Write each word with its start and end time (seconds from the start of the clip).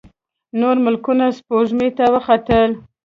نور 0.59 0.75
ملکونه 0.85 1.25
سپوږمۍ 1.37 1.89
ته 1.97 2.05
وختل. 2.13 2.69